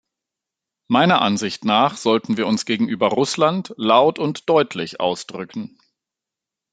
[0.87, 5.77] Meiner Ansicht nach sollten wir uns gegenüber Russland laut und deutlich ausdrücken.